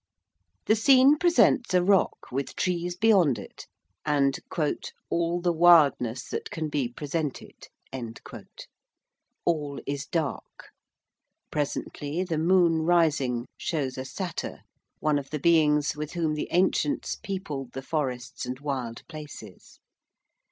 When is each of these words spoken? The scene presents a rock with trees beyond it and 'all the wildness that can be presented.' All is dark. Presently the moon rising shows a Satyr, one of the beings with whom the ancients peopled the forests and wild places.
The 0.65 0.75
scene 0.75 1.15
presents 1.19 1.75
a 1.75 1.83
rock 1.83 2.31
with 2.31 2.55
trees 2.55 2.95
beyond 2.97 3.37
it 3.37 3.67
and 4.03 4.39
'all 5.11 5.41
the 5.41 5.53
wildness 5.53 6.27
that 6.29 6.49
can 6.49 6.69
be 6.69 6.87
presented.' 6.89 7.67
All 9.45 9.79
is 9.85 10.07
dark. 10.07 10.69
Presently 11.51 12.23
the 12.23 12.39
moon 12.39 12.81
rising 12.81 13.45
shows 13.59 13.95
a 13.99 14.03
Satyr, 14.05 14.61
one 15.01 15.19
of 15.19 15.29
the 15.29 15.37
beings 15.37 15.95
with 15.95 16.13
whom 16.13 16.33
the 16.33 16.47
ancients 16.49 17.15
peopled 17.21 17.73
the 17.73 17.83
forests 17.83 18.43
and 18.43 18.59
wild 18.59 19.03
places. 19.07 19.79